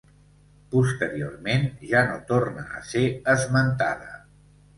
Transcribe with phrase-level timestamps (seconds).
[0.69, 3.05] Posteriorment ja no torna a ser
[3.37, 4.13] esmentada.